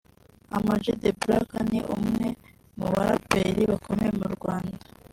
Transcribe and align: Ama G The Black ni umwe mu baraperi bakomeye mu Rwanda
Ama 0.55 0.73
G 0.83 0.85
The 1.01 1.11
Black 1.21 1.47
ni 1.69 1.79
umwe 1.95 2.27
mu 2.77 2.87
baraperi 2.93 3.61
bakomeye 3.71 4.11
mu 4.19 4.27
Rwanda 4.35 4.75